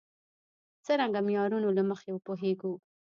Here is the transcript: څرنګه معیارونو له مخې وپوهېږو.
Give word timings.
څرنګه 0.85 1.19
معیارونو 1.27 1.69
له 1.77 1.83
مخې 1.89 2.09
وپوهېږو. 2.13 2.73